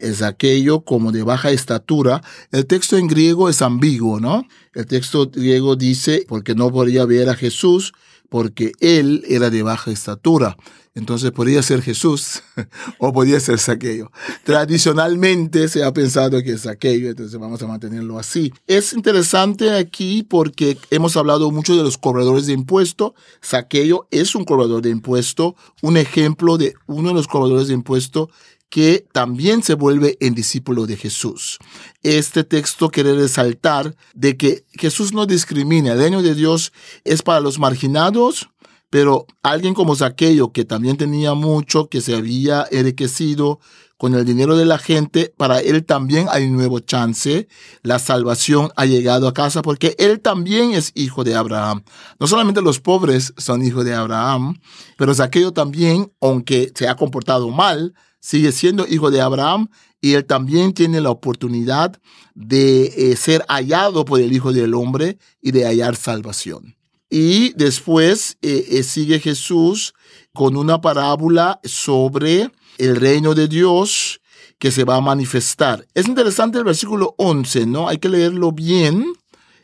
Saqueo 0.00 0.84
como 0.84 1.12
de 1.12 1.22
baja 1.22 1.50
estatura. 1.50 2.20
El 2.50 2.66
texto 2.66 2.96
en 2.96 3.06
griego 3.06 3.48
es 3.48 3.62
ambiguo, 3.62 4.18
¿no? 4.18 4.46
El 4.74 4.86
texto 4.86 5.30
griego 5.30 5.76
dice, 5.76 6.24
porque 6.28 6.56
no 6.56 6.70
podría 6.72 7.04
ver 7.04 7.28
a 7.28 7.36
Jesús, 7.36 7.92
porque 8.28 8.72
él 8.80 9.24
era 9.28 9.50
de 9.50 9.62
baja 9.62 9.90
estatura. 9.90 10.56
Entonces 10.96 11.32
podría 11.32 11.60
ser 11.62 11.82
Jesús 11.82 12.42
o 12.98 13.12
podría 13.12 13.40
ser 13.40 13.58
Saqueo. 13.58 14.12
Tradicionalmente 14.44 15.66
se 15.66 15.82
ha 15.82 15.92
pensado 15.92 16.40
que 16.42 16.52
es 16.52 16.60
Saqueo, 16.62 17.10
entonces 17.10 17.38
vamos 17.38 17.60
a 17.62 17.66
mantenerlo 17.66 18.16
así. 18.16 18.52
Es 18.68 18.92
interesante 18.92 19.72
aquí 19.72 20.22
porque 20.22 20.78
hemos 20.90 21.16
hablado 21.16 21.50
mucho 21.50 21.76
de 21.76 21.82
los 21.82 21.98
cobradores 21.98 22.46
de 22.46 22.52
impuesto. 22.52 23.14
Saqueo 23.40 24.06
es 24.12 24.36
un 24.36 24.44
cobrador 24.44 24.82
de 24.82 24.90
impuesto, 24.90 25.56
un 25.82 25.96
ejemplo 25.96 26.58
de 26.58 26.74
uno 26.86 27.08
de 27.08 27.14
los 27.14 27.26
cobradores 27.26 27.66
de 27.66 27.74
impuesto 27.74 28.30
que 28.74 29.06
también 29.12 29.62
se 29.62 29.74
vuelve 29.74 30.16
en 30.18 30.34
discípulo 30.34 30.84
de 30.86 30.96
Jesús. 30.96 31.60
Este 32.02 32.42
texto 32.42 32.90
quiere 32.90 33.14
resaltar 33.14 33.94
de 34.14 34.36
que 34.36 34.64
Jesús 34.72 35.12
no 35.12 35.26
discrimina, 35.26 35.92
el 35.92 36.00
reino 36.00 36.22
de 36.22 36.34
Dios 36.34 36.72
es 37.04 37.22
para 37.22 37.38
los 37.38 37.60
marginados, 37.60 38.48
pero 38.90 39.28
alguien 39.44 39.74
como 39.74 39.94
Saqueo, 39.94 40.50
que 40.50 40.64
también 40.64 40.96
tenía 40.96 41.34
mucho, 41.34 41.88
que 41.88 42.00
se 42.00 42.16
había 42.16 42.66
enriquecido 42.68 43.60
con 43.96 44.16
el 44.16 44.24
dinero 44.24 44.56
de 44.56 44.64
la 44.64 44.78
gente, 44.78 45.32
para 45.36 45.60
él 45.60 45.84
también 45.84 46.26
hay 46.28 46.42
un 46.42 46.54
nuevo 46.54 46.80
chance. 46.80 47.46
La 47.82 48.00
salvación 48.00 48.72
ha 48.74 48.86
llegado 48.86 49.28
a 49.28 49.34
casa 49.34 49.62
porque 49.62 49.94
él 50.00 50.18
también 50.18 50.72
es 50.72 50.90
hijo 50.96 51.22
de 51.22 51.36
Abraham. 51.36 51.84
No 52.18 52.26
solamente 52.26 52.60
los 52.60 52.80
pobres 52.80 53.34
son 53.36 53.64
hijos 53.64 53.84
de 53.84 53.94
Abraham, 53.94 54.58
pero 54.98 55.14
Saqueo 55.14 55.52
también, 55.52 56.12
aunque 56.20 56.72
se 56.74 56.88
ha 56.88 56.96
comportado 56.96 57.50
mal, 57.50 57.94
sigue 58.24 58.52
siendo 58.52 58.86
hijo 58.88 59.10
de 59.10 59.20
Abraham 59.20 59.68
y 60.00 60.14
él 60.14 60.24
también 60.24 60.72
tiene 60.72 61.02
la 61.02 61.10
oportunidad 61.10 62.00
de 62.34 62.84
eh, 62.86 63.16
ser 63.16 63.44
hallado 63.48 64.06
por 64.06 64.18
el 64.18 64.32
Hijo 64.32 64.50
del 64.50 64.72
Hombre 64.72 65.18
y 65.42 65.50
de 65.50 65.66
hallar 65.66 65.94
salvación. 65.94 66.74
Y 67.10 67.52
después 67.52 68.38
eh, 68.40 68.64
eh, 68.70 68.82
sigue 68.82 69.20
Jesús 69.20 69.92
con 70.32 70.56
una 70.56 70.80
parábola 70.80 71.60
sobre 71.64 72.50
el 72.78 72.96
reino 72.96 73.34
de 73.34 73.46
Dios 73.46 74.22
que 74.58 74.70
se 74.70 74.84
va 74.84 74.96
a 74.96 75.02
manifestar. 75.02 75.86
Es 75.92 76.08
interesante 76.08 76.56
el 76.56 76.64
versículo 76.64 77.14
11, 77.18 77.66
¿no? 77.66 77.90
Hay 77.90 77.98
que 77.98 78.08
leerlo 78.08 78.52
bien. 78.52 79.04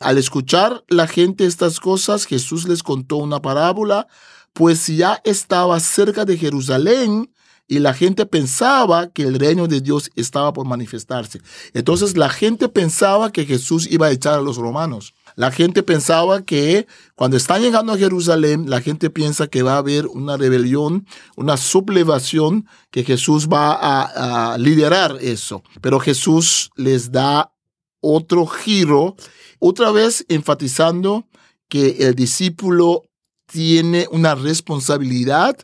Al 0.00 0.18
escuchar 0.18 0.84
la 0.88 1.06
gente 1.06 1.46
estas 1.46 1.80
cosas, 1.80 2.26
Jesús 2.26 2.68
les 2.68 2.82
contó 2.82 3.16
una 3.16 3.40
parábola, 3.40 4.06
pues 4.52 4.86
ya 4.86 5.18
estaba 5.24 5.80
cerca 5.80 6.26
de 6.26 6.36
Jerusalén 6.36 7.30
y 7.70 7.78
la 7.78 7.94
gente 7.94 8.26
pensaba 8.26 9.10
que 9.10 9.22
el 9.22 9.38
reino 9.38 9.68
de 9.68 9.80
Dios 9.80 10.10
estaba 10.16 10.52
por 10.52 10.66
manifestarse. 10.66 11.40
Entonces 11.72 12.16
la 12.16 12.28
gente 12.28 12.68
pensaba 12.68 13.30
que 13.30 13.46
Jesús 13.46 13.86
iba 13.88 14.08
a 14.08 14.10
echar 14.10 14.40
a 14.40 14.42
los 14.42 14.56
romanos. 14.56 15.14
La 15.36 15.52
gente 15.52 15.84
pensaba 15.84 16.42
que 16.42 16.88
cuando 17.14 17.36
están 17.36 17.62
llegando 17.62 17.92
a 17.92 17.96
Jerusalén, 17.96 18.68
la 18.68 18.80
gente 18.80 19.08
piensa 19.08 19.46
que 19.46 19.62
va 19.62 19.74
a 19.74 19.78
haber 19.78 20.08
una 20.08 20.36
rebelión, 20.36 21.06
una 21.36 21.56
sublevación, 21.56 22.66
que 22.90 23.04
Jesús 23.04 23.46
va 23.46 23.78
a, 23.80 24.58
liderar 24.58 25.18
eso. 25.20 25.62
Pero 25.80 26.00
Jesús 26.00 26.72
les 26.74 27.12
da 27.12 27.52
otro 28.00 28.46
giro, 28.48 29.14
otra 29.60 29.92
vez 29.92 30.26
enfatizando 30.28 31.28
que 31.68 31.98
el 32.00 32.16
discípulo 32.16 33.04
tiene 33.46 34.08
una 34.10 34.34
responsabilidad 34.34 35.56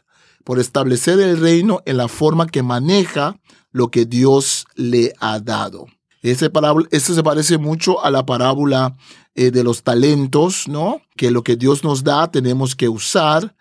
por 0.46 0.60
establecer 0.60 1.18
el 1.18 1.40
reino 1.40 1.82
en 1.86 1.96
la 1.96 2.06
forma 2.06 2.46
que 2.46 2.62
maneja 2.62 3.36
lo 3.72 3.90
que 3.90 4.06
Dios 4.06 4.64
le 4.76 5.12
ha 5.18 5.40
dado. 5.40 5.86
Ese, 6.22 6.50
parábola, 6.50 6.86
se 6.92 7.22
parece 7.24 7.58
mucho 7.58 8.04
a 8.04 8.12
la 8.12 8.24
parábola 8.24 8.96
eh, 9.34 9.50
de 9.50 9.64
los 9.64 9.82
talentos, 9.82 10.68
¿no? 10.68 11.00
Que 11.16 11.32
lo 11.32 11.42
que 11.42 11.56
Dios 11.56 11.82
nos 11.82 12.04
da 12.04 12.30
tenemos 12.30 12.76
que 12.76 12.88
usar. 12.88 13.56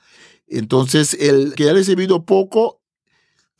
Entonces, 0.47 1.15
el 1.19 1.55
que 1.55 1.71
ha 1.71 1.73
recibido 1.73 2.23
poco, 2.23 2.81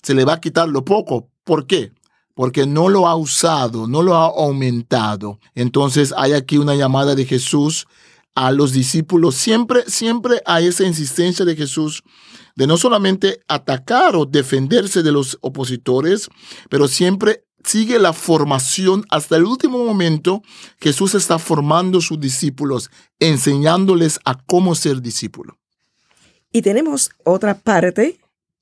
se 0.04 0.14
le 0.14 0.24
va 0.24 0.34
a 0.34 0.40
quitar 0.40 0.70
lo 0.70 0.86
poco. 0.86 1.28
¿Por 1.44 1.66
qué? 1.66 1.94
Porque 2.36 2.68
no 2.68 2.90
lo 2.90 3.08
ha 3.08 3.16
usado, 3.16 3.88
no 3.88 4.04
lo 4.04 4.14
ha 4.14 4.26
aumentado. 4.26 5.40
Entonces, 5.56 6.14
hay 6.16 6.34
aquí 6.34 6.60
una 6.60 6.76
llamada 6.76 7.16
de 7.16 7.26
Jesús 7.26 7.88
a 8.36 8.52
los 8.52 8.74
discípulos. 8.74 9.36
Siempre, 9.36 9.84
siempre 9.88 10.42
hay 10.46 10.68
esa 10.68 10.84
insistencia 10.84 11.46
de 11.46 11.56
Jesús 11.56 12.04
de 12.56 12.68
no 12.68 12.78
solamente 12.78 13.40
atacar 13.48 14.16
o 14.16 14.26
defenderse 14.26 15.04
de 15.04 15.12
los 15.12 15.38
opositores, 15.42 16.30
pero 16.70 16.88
siempre 16.88 17.46
sigue 17.64 18.00
la 18.00 18.14
formación 18.14 19.06
hasta 19.10 19.38
el 19.38 19.46
último 19.46 19.84
momento. 19.84 20.42
Jesús 20.80 21.16
está 21.16 21.40
formando 21.40 22.00
sus 22.02 22.20
discípulos, 22.20 22.92
enseñándoles 23.20 24.20
a 24.26 24.36
cómo 24.36 24.76
ser 24.76 25.02
discípulo. 25.02 25.58
Y 26.52 26.62
tenemos 26.62 27.12
otra 27.24 27.58
parte 27.58 28.20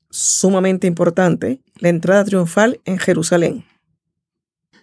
sumamente 0.10 0.88
importante, 0.88 1.60
la 1.78 1.90
entrada 1.90 2.24
triunfal 2.24 2.80
en 2.86 2.98
Jerusalén. 2.98 3.66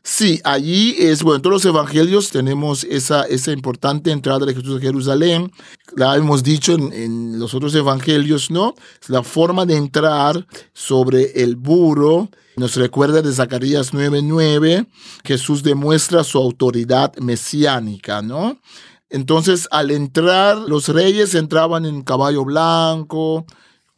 Sí, 0.03 0.41
allí 0.45 0.95
es, 0.99 1.23
bueno, 1.23 1.37
en 1.37 1.43
todos 1.43 1.55
los 1.55 1.65
evangelios 1.67 2.31
tenemos 2.31 2.85
esa, 2.85 3.25
esa 3.25 3.53
importante 3.53 4.11
entrada 4.11 4.47
de 4.47 4.55
Jesús 4.55 4.79
a 4.79 4.81
Jerusalén. 4.81 5.53
La 5.95 6.17
hemos 6.17 6.43
dicho 6.43 6.73
en, 6.73 7.39
los 7.39 7.53
otros 7.55 7.75
evangelios, 7.75 8.51
¿no? 8.51 8.75
La 9.09 9.23
forma 9.23 9.67
de 9.67 9.77
entrar 9.77 10.47
sobre 10.73 11.43
el 11.43 11.57
burro. 11.57 12.31
Nos 12.57 12.77
recuerda 12.77 13.21
de 13.21 13.33
Zacarías 13.33 13.93
9:9, 13.93 14.87
Jesús 15.25 15.63
demuestra 15.63 16.25
su 16.25 16.39
autoridad 16.39 17.15
mesiánica, 17.17 18.23
¿no? 18.23 18.59
Entonces, 19.11 19.69
al 19.71 19.91
entrar, 19.91 20.57
los 20.57 20.89
reyes 20.89 21.35
entraban 21.35 21.85
en 21.85 22.03
caballo 22.03 22.45
blanco, 22.45 23.45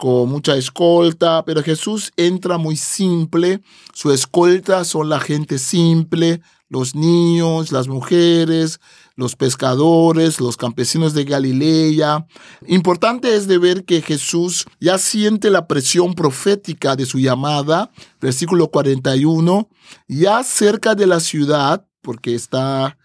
con 0.03 0.29
mucha 0.29 0.57
escolta, 0.57 1.45
pero 1.45 1.63
Jesús 1.63 2.11
entra 2.17 2.59
muy 2.59 2.75
simple, 2.75 3.61
su 3.95 4.11
escolta 4.11 4.83
son 4.83 5.09
la 5.09 5.21
gente 5.21 5.59
simple, 5.61 6.41
los 6.69 6.97
niños, 6.97 7.71
las 7.71 7.87
mujeres, 7.87 8.81
los 9.15 9.37
pescadores, 9.37 10.41
los 10.41 10.57
campesinos 10.57 11.15
de 11.15 11.23
Galilea. 11.23 12.27
Importante 12.67 13.37
es 13.37 13.47
de 13.47 13.59
ver 13.59 13.85
que 13.85 14.03
Jesús 14.03 14.67
ya 14.81 14.99
siente 14.99 15.51
la 15.51 15.69
presión 15.69 16.15
profética 16.15 16.97
de 16.97 17.07
su 17.07 17.21
llamada, 17.21 17.93
versículo 18.21 18.73
41, 18.73 19.69
ya 20.09 20.43
cerca 20.43 20.97
de 20.97 21.07
la 21.07 21.21
ciudad, 21.21 21.87
porque 22.01 22.35
está 22.35 22.99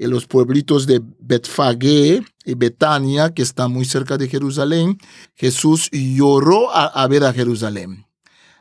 en 0.00 0.10
los 0.10 0.26
pueblitos 0.26 0.86
de 0.86 1.02
Betfagé 1.20 2.24
y 2.46 2.54
Betania, 2.54 3.34
que 3.34 3.42
está 3.42 3.68
muy 3.68 3.84
cerca 3.84 4.16
de 4.16 4.28
Jerusalén, 4.28 4.98
Jesús 5.34 5.90
lloró 5.92 6.74
a, 6.74 7.06
ver 7.06 7.22
a 7.22 7.34
Jerusalén. 7.34 8.06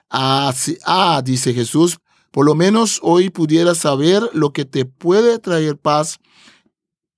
Ah, 0.09 0.53
ah, 0.85 1.21
dice 1.23 1.53
Jesús, 1.53 1.99
por 2.31 2.45
lo 2.45 2.55
menos 2.55 2.99
hoy 3.03 3.29
pudieras 3.29 3.77
saber 3.77 4.21
lo 4.33 4.51
que 4.51 4.65
te 4.65 4.83
puede 4.83 5.39
traer 5.39 5.77
paz, 5.77 6.19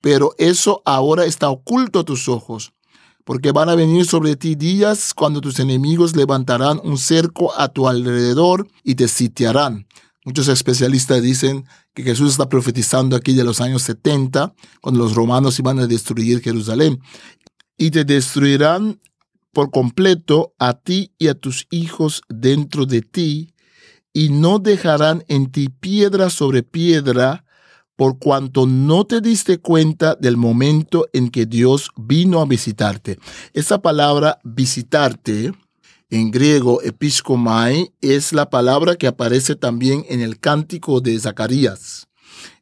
pero 0.01 0.35
eso 0.37 0.83
ahora 0.85 1.25
está 1.25 1.49
oculto 1.49 2.01
a 2.01 2.05
tus 2.05 2.29
ojos, 2.29 2.73
porque 3.25 3.51
van 3.51 3.69
a 3.69 3.75
venir 3.75 4.05
sobre 4.05 4.35
ti 4.35 4.53
días 4.53 5.15
cuando 5.15 5.41
tus 5.41 5.59
enemigos 5.59 6.15
levantarán 6.15 6.79
un 6.83 6.99
cerco 6.99 7.57
a 7.57 7.69
tu 7.69 7.87
alrededor 7.87 8.67
y 8.83 8.93
te 8.93 9.07
sitiarán 9.07 9.87
Muchos 10.23 10.49
especialistas 10.49 11.23
dicen 11.23 11.65
que 11.93 12.03
Jesús 12.03 12.31
está 12.31 12.47
profetizando 12.47 13.15
aquí 13.15 13.33
de 13.33 13.43
los 13.43 13.61
años 13.61 13.81
70, 13.83 14.53
cuando 14.81 15.01
los 15.01 15.15
romanos 15.15 15.59
iban 15.59 15.79
a 15.79 15.87
destruir 15.87 16.41
Jerusalén. 16.41 16.99
Y 17.77 17.91
te 17.91 18.05
destruirán 18.05 18.99
por 19.51 19.71
completo 19.71 20.53
a 20.59 20.73
ti 20.73 21.11
y 21.17 21.27
a 21.27 21.33
tus 21.33 21.67
hijos 21.69 22.21
dentro 22.29 22.85
de 22.85 23.01
ti, 23.01 23.53
y 24.13 24.29
no 24.29 24.59
dejarán 24.59 25.23
en 25.27 25.51
ti 25.51 25.69
piedra 25.69 26.29
sobre 26.29 26.63
piedra, 26.63 27.45
por 27.95 28.17
cuanto 28.17 28.65
no 28.65 29.05
te 29.05 29.21
diste 29.21 29.59
cuenta 29.59 30.15
del 30.15 30.35
momento 30.35 31.07
en 31.13 31.29
que 31.29 31.45
Dios 31.45 31.91
vino 31.95 32.41
a 32.41 32.45
visitarte. 32.45 33.19
Esa 33.53 33.81
palabra 33.81 34.39
visitarte 34.43 35.53
en 36.11 36.29
griego, 36.29 36.81
episcomai, 36.83 37.93
es 38.01 38.33
la 38.33 38.49
palabra 38.49 38.95
que 38.97 39.07
aparece 39.07 39.55
también 39.55 40.05
en 40.09 40.19
el 40.19 40.39
cántico 40.39 40.99
de 40.99 41.17
Zacarías. 41.17 42.09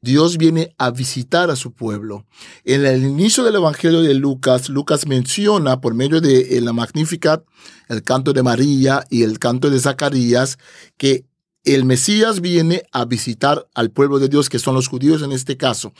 Dios 0.01 0.37
viene 0.37 0.73
a 0.77 0.91
visitar 0.91 1.49
a 1.49 1.55
su 1.55 1.73
pueblo. 1.73 2.25
En 2.63 2.85
el 2.85 3.03
inicio 3.03 3.43
del 3.43 3.55
Evangelio 3.55 4.01
de 4.01 4.13
Lucas, 4.13 4.69
Lucas 4.69 5.07
menciona 5.07 5.81
por 5.81 5.95
medio 5.95 6.21
de 6.21 6.61
la 6.61 6.73
Magnificat, 6.73 7.43
el 7.87 8.03
canto 8.03 8.33
de 8.33 8.43
María 8.43 9.03
y 9.09 9.23
el 9.23 9.39
canto 9.39 9.69
de 9.71 9.79
Zacarías, 9.79 10.59
que 10.97 11.25
el 11.65 11.85
Mesías 11.85 12.41
viene 12.41 12.83
a 12.91 13.05
visitar 13.05 13.67
al 13.73 13.91
pueblo 13.91 14.19
de 14.19 14.29
Dios, 14.29 14.49
que 14.49 14.59
son 14.59 14.75
los 14.75 14.87
judíos 14.87 15.21
en 15.21 15.31
este 15.31 15.57
caso. 15.57 15.93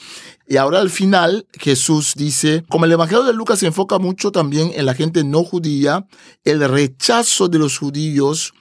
Y 0.48 0.58
ahora 0.58 0.80
al 0.80 0.90
final 0.90 1.48
Jesús 1.54 2.14
dice, 2.16 2.64
como 2.70 2.86
el 2.86 2.92
Evangelio 2.92 3.24
de 3.24 3.34
Lucas 3.34 3.60
se 3.60 3.68
enfoca 3.68 4.00
mucho 4.00 4.32
también 4.32 4.72
en 4.74 4.86
la 4.86 4.94
gente 4.94 5.24
no 5.24 5.44
judía, 5.44 6.08
el 6.44 6.68
rechazo 6.68 7.50
de 7.50 7.60
los 7.60 7.78
judíos, 7.78 8.54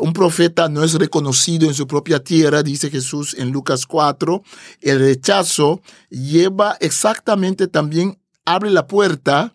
un 0.00 0.12
profeta 0.12 0.68
no 0.68 0.82
es 0.84 0.94
reconocido 0.94 1.66
en 1.66 1.74
su 1.74 1.86
propia 1.86 2.22
tierra, 2.22 2.62
dice 2.62 2.90
Jesús 2.90 3.34
en 3.38 3.50
Lucas 3.50 3.86
4, 3.86 4.42
el 4.80 4.98
rechazo 4.98 5.80
lleva 6.10 6.76
exactamente 6.80 7.66
también, 7.66 8.18
abre 8.44 8.70
la 8.70 8.86
puerta 8.86 9.52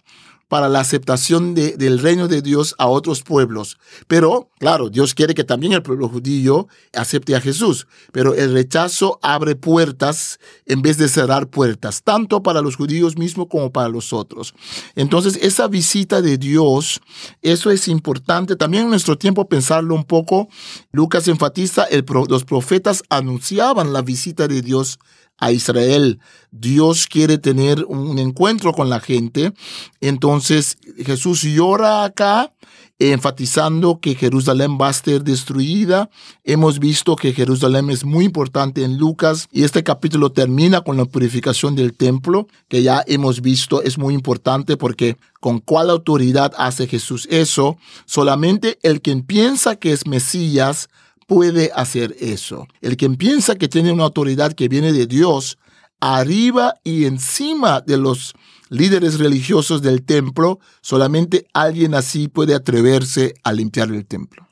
para 0.49 0.67
la 0.67 0.79
aceptación 0.81 1.53
del 1.53 1.99
reino 1.99 2.27
de 2.27 2.41
Dios 2.41 2.75
a 2.79 2.87
otros 2.87 3.21
pueblos. 3.21 3.77
Pero, 4.07 4.49
claro, 4.59 4.89
Dios 4.89 5.13
quiere 5.13 5.35
que 5.35 5.43
también 5.43 5.73
el 5.73 5.83
pueblo 5.83 6.09
judío 6.09 6.67
acepte 6.93 7.35
a 7.35 7.41
Jesús, 7.41 7.87
pero 8.11 8.33
el 8.33 8.51
rechazo 8.53 9.19
abre 9.21 9.55
puertas 9.55 10.39
en 10.65 10.81
vez 10.81 10.97
de 10.97 11.07
cerrar 11.07 11.47
puertas, 11.47 12.01
tanto 12.03 12.41
para 12.43 12.61
los 12.61 12.75
judíos 12.75 13.17
mismos 13.17 13.47
como 13.49 13.71
para 13.71 13.89
los 13.89 14.11
otros. 14.11 14.55
Entonces, 14.95 15.37
esa 15.41 15.67
visita 15.67 16.21
de 16.21 16.37
Dios, 16.37 16.99
eso 17.43 17.69
es 17.69 17.87
importante. 17.87 18.55
También 18.55 18.83
en 18.83 18.89
nuestro 18.89 19.17
tiempo 19.17 19.47
pensarlo 19.47 19.93
un 19.93 20.03
poco. 20.03 20.49
Lucas 20.91 21.27
enfatiza, 21.27 21.85
los 22.27 22.43
profetas 22.43 23.03
anunciaban 23.09 23.93
la 23.93 24.01
visita 24.01 24.47
de 24.47 24.63
Dios 24.63 24.99
a 25.39 25.51
Israel. 25.51 26.19
Dios 26.51 27.07
quiere 27.07 27.37
tener 27.37 27.85
un 27.85 28.19
encuentro 28.19 28.73
con 28.73 28.89
la 28.89 28.99
gente. 28.99 29.53
Entonces 30.01 30.77
Jesús 30.97 31.43
llora 31.43 32.03
acá, 32.03 32.53
enfatizando 32.99 33.99
que 34.01 34.15
Jerusalén 34.15 34.77
va 34.79 34.89
a 34.89 34.93
ser 34.93 35.23
destruida. 35.23 36.09
Hemos 36.43 36.79
visto 36.79 37.15
que 37.15 37.33
Jerusalén 37.33 37.89
es 37.89 38.03
muy 38.03 38.25
importante 38.25 38.83
en 38.83 38.97
Lucas 38.97 39.47
y 39.51 39.63
este 39.63 39.83
capítulo 39.83 40.31
termina 40.31 40.81
con 40.81 40.97
la 40.97 41.05
purificación 41.05 41.75
del 41.75 41.93
templo, 41.93 42.47
que 42.67 42.83
ya 42.83 43.03
hemos 43.07 43.41
visto 43.41 43.81
es 43.81 43.97
muy 43.97 44.13
importante 44.13 44.75
porque 44.75 45.17
con 45.39 45.59
cuál 45.59 45.89
autoridad 45.89 46.51
hace 46.57 46.87
Jesús 46.87 47.25
eso. 47.31 47.77
Solamente 48.05 48.77
el 48.83 49.01
quien 49.01 49.21
piensa 49.23 49.77
que 49.77 49.93
es 49.93 50.05
Mesías 50.05 50.89
puede 51.29 51.69
hacer 51.75 52.15
eso. 52.19 52.67
El 52.81 52.97
que 52.97 53.07
piensa 53.11 53.55
que 53.55 53.67
tiene 53.67 53.93
una 53.93 54.05
autoridad 54.05 54.53
que 54.53 54.67
viene 54.67 54.91
de 54.91 55.05
Dios, 55.05 55.59
arriba 55.99 56.73
y 56.83 57.05
encima 57.05 57.81
de 57.81 57.97
los 57.97 58.33
líderes 58.69 59.19
religiosos 59.19 59.83
del 59.83 60.03
templo, 60.03 60.59
solamente 60.81 61.45
alguien 61.53 61.93
así 61.93 62.27
puede 62.29 62.55
atreverse 62.55 63.35
a 63.43 63.53
limpiar 63.53 63.89
el 63.89 64.07
templo. 64.07 64.49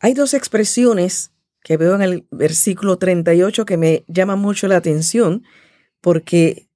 Hay 0.00 0.14
dos 0.14 0.32
expresiones 0.32 1.32
que 1.62 1.76
veo 1.76 1.94
en 1.94 2.00
el 2.00 2.26
versículo 2.30 2.96
38 2.96 3.66
que 3.66 3.76
me 3.76 4.04
llaman 4.08 4.38
mucho 4.38 4.68
la 4.68 4.76
atención 4.76 5.44
porque 6.00 6.70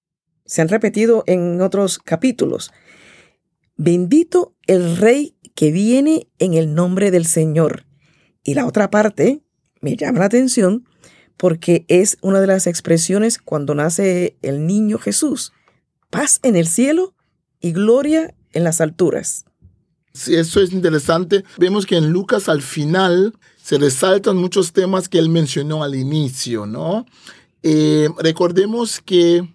se 0.45 0.61
han 0.61 0.69
repetido 0.69 1.25
en 1.27 1.63
otros 1.63 1.99
capítulos. 1.99 2.73
Bendito 3.79 4.55
el 4.67 4.99
rey 4.99 5.35
que 5.55 5.73
viene 5.73 6.29
en 6.39 6.53
el 6.53 6.75
nombre 6.75 7.11
del 7.11 7.25
Señor. 7.25 7.87
Y 8.45 8.55
la 8.55 8.67
otra 8.67 8.91
parte 8.91 9.41
me 9.81 9.97
llama 9.97 10.21
la 10.21 10.27
atención 10.27 10.87
porque 11.37 11.85
es 11.89 12.19
una 12.21 12.41
de 12.41 12.47
las 12.47 12.67
expresiones 12.67 13.39
cuando 13.39 13.75
nace 13.75 14.37
el 14.43 14.67
niño 14.67 14.99
Jesús. 14.99 15.53
Paz 16.11 16.39
en 16.43 16.55
el 16.55 16.69
cielo 16.69 17.15
y 17.61 17.73
gloria 17.73 18.35
en 18.53 18.65
las 18.65 18.81
alturas. 18.81 19.47
Sí, 20.13 20.37
eso 20.37 20.61
es 20.61 20.73
interesante. 20.73 21.45
Vemos 21.59 21.87
que 21.87 21.97
en 21.97 22.11
Lucas 22.11 22.49
al 22.49 22.63
final 22.63 23.35
se 23.61 23.79
resaltan 23.79 24.37
muchos 24.37 24.73
temas 24.73 25.09
que 25.09 25.19
él 25.19 25.29
mencionó 25.29 25.83
al 25.83 25.97
inicio, 25.97 26.67
¿no? 26.67 27.05
Eh, 27.63 28.09
recordemos 28.19 29.01
que 29.01 29.49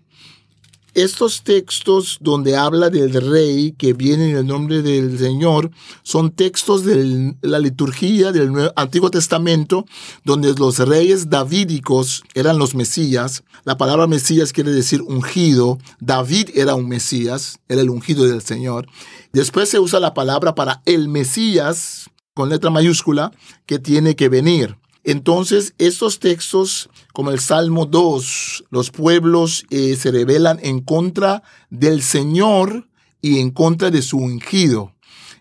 estos 0.93 1.43
textos 1.43 2.17
donde 2.21 2.55
habla 2.55 2.89
del 2.89 3.13
rey 3.13 3.73
que 3.77 3.93
viene 3.93 4.31
en 4.31 4.37
el 4.37 4.47
nombre 4.47 4.81
del 4.81 5.17
Señor 5.17 5.71
son 6.03 6.31
textos 6.31 6.83
de 6.83 7.35
la 7.41 7.59
liturgia 7.59 8.31
del 8.31 8.71
Antiguo 8.75 9.11
Testamento 9.11 9.85
donde 10.23 10.53
los 10.53 10.79
reyes 10.79 11.29
davídicos 11.29 12.23
eran 12.33 12.57
los 12.57 12.75
mesías. 12.75 13.43
La 13.63 13.77
palabra 13.77 14.07
mesías 14.07 14.53
quiere 14.53 14.71
decir 14.71 15.01
ungido. 15.01 15.77
David 15.99 16.49
era 16.55 16.75
un 16.75 16.87
mesías, 16.87 17.59
era 17.67 17.81
el 17.81 17.89
ungido 17.89 18.25
del 18.25 18.41
Señor. 18.41 18.87
Después 19.31 19.69
se 19.69 19.79
usa 19.79 19.99
la 19.99 20.13
palabra 20.13 20.55
para 20.55 20.81
el 20.85 21.07
mesías 21.07 22.09
con 22.33 22.49
letra 22.49 22.69
mayúscula 22.69 23.31
que 23.65 23.79
tiene 23.79 24.15
que 24.15 24.29
venir. 24.29 24.77
Entonces, 25.09 25.73
estos 25.79 26.19
textos, 26.19 26.87
como 27.13 27.31
el 27.31 27.39
Salmo 27.39 27.87
2, 27.87 28.65
los 28.69 28.91
pueblos 28.91 29.65
eh, 29.71 29.95
se 29.95 30.11
rebelan 30.11 30.59
en 30.61 30.81
contra 30.81 31.41
del 31.71 32.03
Señor 32.03 32.87
y 33.19 33.39
en 33.39 33.49
contra 33.49 33.89
de 33.89 34.03
su 34.03 34.19
ungido. 34.19 34.93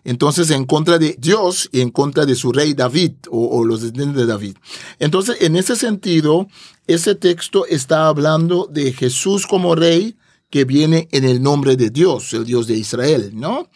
Entonces, 0.03 0.49
en 0.49 0.65
contra 0.65 0.97
de 0.97 1.15
Dios 1.19 1.69
y 1.71 1.81
en 1.81 1.91
contra 1.91 2.25
de 2.25 2.33
su 2.33 2.51
rey 2.51 2.73
David 2.73 3.11
o, 3.29 3.63
los 3.63 3.81
descendientes 3.81 4.17
de 4.17 4.25
David. 4.25 4.57
Entonces, 4.97 5.37
en 5.41 5.55
ese 5.55 5.75
sentido, 5.75 6.47
ese 6.87 7.13
texto 7.13 7.67
está 7.67 8.07
hablando 8.07 8.67
de 8.71 8.91
Jesús 8.91 9.45
como 9.45 9.75
rey 9.75 10.17
que 10.49 10.65
viene 10.65 11.07
en 11.11 11.25
el 11.25 11.43
nombre 11.43 11.75
de 11.75 11.91
Dios, 11.91 12.33
el 12.33 12.43
Dios 12.43 12.65
de 12.65 12.75
Israel, 12.75 13.33
¿no? 13.35 13.69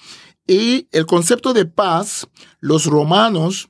Y 0.48 0.88
el 0.92 1.06
concepto 1.06 1.54
de 1.54 1.66
paz, 1.66 2.28
los 2.62 2.88
romanos 2.88 3.70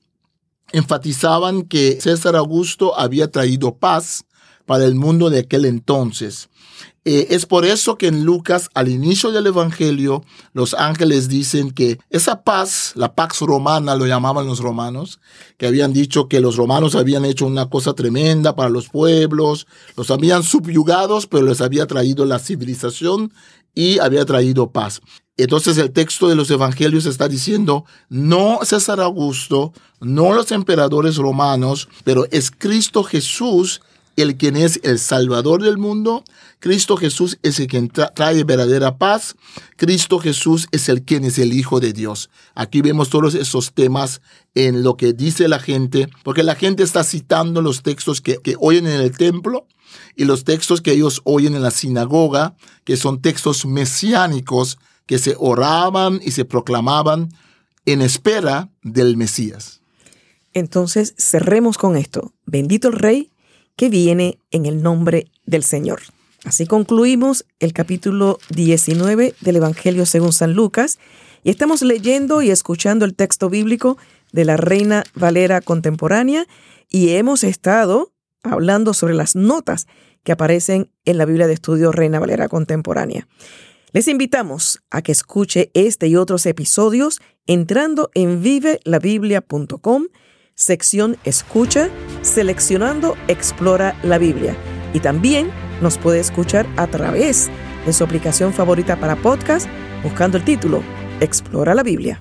enfatizaban 0.73 1.63
que 1.63 1.99
César 2.01 2.35
Augusto 2.35 2.99
había 2.99 3.31
traído 3.31 3.75
paz 3.75 4.25
para 4.65 4.83
el 4.85 4.95
mundo 4.95 5.29
de 5.29 5.39
aquel 5.39 5.65
entonces. 5.65 6.49
Eh, 7.05 7.27
es 7.31 7.45
por 7.45 7.65
eso 7.65 7.97
que 7.97 8.07
en 8.07 8.23
Lucas, 8.23 8.69
al 8.73 8.87
inicio 8.87 9.31
del 9.31 9.47
Evangelio, 9.47 10.23
los 10.53 10.73
ángeles 10.73 11.27
dicen 11.27 11.71
que 11.71 11.99
esa 12.09 12.43
paz, 12.43 12.93
la 12.95 13.13
pax 13.13 13.41
romana, 13.41 13.95
lo 13.95 14.07
llamaban 14.07 14.45
los 14.45 14.59
romanos, 14.59 15.19
que 15.57 15.67
habían 15.67 15.91
dicho 15.91 16.29
que 16.29 16.39
los 16.39 16.55
romanos 16.55 16.95
habían 16.95 17.25
hecho 17.25 17.45
una 17.45 17.69
cosa 17.69 17.93
tremenda 17.93 18.55
para 18.55 18.69
los 18.69 18.87
pueblos, 18.87 19.67
los 19.97 20.11
habían 20.11 20.43
subyugados, 20.43 21.27
pero 21.27 21.43
les 21.43 21.59
había 21.59 21.87
traído 21.87 22.25
la 22.25 22.39
civilización 22.39 23.33
y 23.73 23.99
había 23.99 24.25
traído 24.25 24.71
paz. 24.71 25.01
Entonces 25.35 25.77
el 25.77 25.91
texto 25.91 26.29
de 26.29 26.35
los 26.35 26.51
evangelios 26.51 27.05
está 27.05 27.27
diciendo, 27.27 27.85
no 28.09 28.59
César 28.63 28.99
Augusto, 28.99 29.73
no 29.99 30.33
los 30.33 30.51
emperadores 30.51 31.17
romanos, 31.17 31.89
pero 32.03 32.27
es 32.31 32.51
Cristo 32.51 33.03
Jesús 33.03 33.81
el 34.15 34.37
quien 34.37 34.55
es 34.55 34.79
el 34.83 34.99
Salvador 34.99 35.61
del 35.61 35.77
mundo. 35.77 36.23
Cristo 36.59 36.97
Jesús 36.97 37.37
es 37.43 37.59
el 37.59 37.67
quien 37.67 37.89
trae 37.89 38.43
verdadera 38.43 38.97
paz. 38.97 39.35
Cristo 39.77 40.19
Jesús 40.19 40.67
es 40.71 40.89
el 40.89 41.03
quien 41.03 41.25
es 41.25 41.37
el 41.39 41.53
Hijo 41.53 41.79
de 41.79 41.93
Dios. 41.93 42.29
Aquí 42.55 42.81
vemos 42.81 43.09
todos 43.09 43.35
esos 43.35 43.73
temas 43.73 44.21
en 44.55 44.83
lo 44.83 44.97
que 44.97 45.13
dice 45.13 45.47
la 45.47 45.59
gente, 45.59 46.09
porque 46.23 46.43
la 46.43 46.55
gente 46.55 46.83
está 46.83 47.03
citando 47.03 47.61
los 47.61 47.81
textos 47.81 48.21
que, 48.21 48.37
que 48.37 48.55
oyen 48.59 48.87
en 48.87 49.01
el 49.01 49.17
templo 49.17 49.67
y 50.15 50.25
los 50.25 50.43
textos 50.43 50.81
que 50.81 50.91
ellos 50.91 51.21
oyen 51.23 51.55
en 51.55 51.63
la 51.63 51.71
sinagoga, 51.71 52.55
que 52.83 52.97
son 52.97 53.21
textos 53.21 53.65
mesiánicos 53.65 54.77
que 55.05 55.17
se 55.17 55.35
oraban 55.37 56.19
y 56.23 56.31
se 56.31 56.45
proclamaban 56.45 57.29
en 57.85 58.01
espera 58.01 58.69
del 58.81 59.17
Mesías. 59.17 59.81
Entonces, 60.53 61.15
cerremos 61.17 61.77
con 61.77 61.97
esto. 61.97 62.33
Bendito 62.45 62.89
el 62.89 62.93
Rey 62.93 63.32
que 63.75 63.89
viene 63.89 64.39
en 64.51 64.65
el 64.65 64.81
nombre 64.81 65.27
del 65.45 65.63
Señor. 65.63 66.01
Así 66.45 66.65
concluimos 66.65 67.45
el 67.59 67.73
capítulo 67.73 68.39
19 68.49 69.35
del 69.39 69.55
Evangelio 69.55 70.05
según 70.05 70.33
San 70.33 70.53
Lucas 70.53 70.99
y 71.43 71.49
estamos 71.49 71.81
leyendo 71.81 72.41
y 72.41 72.51
escuchando 72.51 73.05
el 73.05 73.15
texto 73.15 73.49
bíblico 73.49 73.97
de 74.31 74.45
la 74.45 74.57
Reina 74.57 75.03
Valera 75.15 75.61
contemporánea 75.61 76.47
y 76.89 77.11
hemos 77.11 77.43
estado 77.43 78.11
hablando 78.43 78.93
sobre 78.93 79.13
las 79.13 79.35
notas 79.35 79.87
que 80.23 80.31
aparecen 80.31 80.89
en 81.05 81.17
la 81.17 81.25
Biblia 81.25 81.47
de 81.47 81.53
Estudio 81.53 81.91
Reina 81.91 82.19
Valera 82.19 82.49
Contemporánea. 82.49 83.27
Les 83.91 84.07
invitamos 84.07 84.81
a 84.89 85.01
que 85.01 85.11
escuche 85.11 85.69
este 85.73 86.07
y 86.07 86.15
otros 86.15 86.45
episodios 86.45 87.21
entrando 87.45 88.09
en 88.15 88.41
vivelabiblia.com, 88.41 90.07
sección 90.55 91.17
Escucha, 91.23 91.89
seleccionando 92.21 93.15
Explora 93.27 93.95
la 94.03 94.17
Biblia. 94.17 94.55
Y 94.93 94.99
también 94.99 95.49
nos 95.81 95.97
puede 95.97 96.19
escuchar 96.19 96.67
a 96.77 96.87
través 96.87 97.49
de 97.85 97.93
su 97.93 98.03
aplicación 98.03 98.53
favorita 98.53 98.95
para 98.97 99.15
podcast, 99.15 99.67
buscando 100.03 100.37
el 100.37 100.43
título 100.43 100.83
Explora 101.19 101.73
la 101.73 101.83
Biblia. 101.83 102.19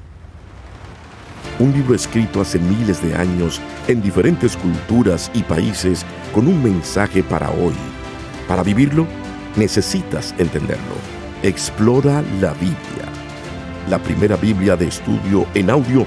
Un 1.58 1.72
libro 1.72 1.94
escrito 1.94 2.40
hace 2.40 2.58
miles 2.58 3.02
de 3.02 3.14
años 3.14 3.60
en 3.86 4.02
diferentes 4.02 4.56
culturas 4.56 5.30
y 5.34 5.42
países 5.42 6.04
con 6.34 6.46
un 6.48 6.62
mensaje 6.62 7.22
para 7.22 7.50
hoy. 7.50 7.74
Para 8.48 8.62
vivirlo, 8.62 9.06
necesitas 9.56 10.34
entenderlo. 10.38 10.94
Explora 11.42 12.22
la 12.40 12.52
Biblia. 12.54 12.76
La 13.88 13.98
primera 13.98 14.36
Biblia 14.36 14.76
de 14.76 14.88
estudio 14.88 15.46
en 15.54 15.68
audio 15.68 16.06